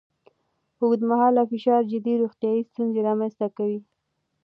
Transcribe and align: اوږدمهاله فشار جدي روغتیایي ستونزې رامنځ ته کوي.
اوږدمهاله 0.81 1.41
فشار 1.51 1.81
جدي 1.91 2.13
روغتیایي 2.21 2.61
ستونزې 2.69 2.99
رامنځ 3.07 3.33
ته 3.39 3.47
کوي. 3.57 3.79